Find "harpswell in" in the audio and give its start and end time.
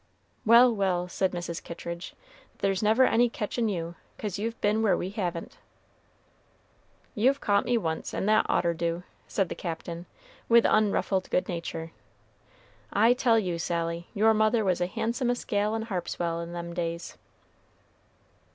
15.83-16.51